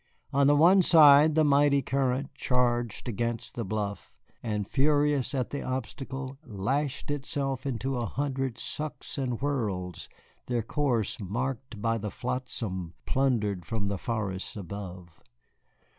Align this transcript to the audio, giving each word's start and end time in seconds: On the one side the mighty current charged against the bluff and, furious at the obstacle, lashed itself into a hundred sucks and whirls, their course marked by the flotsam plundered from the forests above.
On 0.33 0.47
the 0.47 0.55
one 0.55 0.81
side 0.81 1.35
the 1.35 1.43
mighty 1.43 1.83
current 1.83 2.33
charged 2.33 3.07
against 3.07 3.53
the 3.53 3.63
bluff 3.63 4.15
and, 4.41 4.67
furious 4.67 5.35
at 5.35 5.51
the 5.51 5.61
obstacle, 5.61 6.39
lashed 6.43 7.11
itself 7.11 7.67
into 7.67 7.95
a 7.99 8.07
hundred 8.07 8.57
sucks 8.57 9.19
and 9.19 9.37
whirls, 9.41 10.09
their 10.47 10.63
course 10.63 11.19
marked 11.19 11.79
by 11.79 11.99
the 11.99 12.09
flotsam 12.09 12.95
plundered 13.05 13.63
from 13.63 13.85
the 13.85 13.97
forests 13.99 14.55
above. 14.57 15.21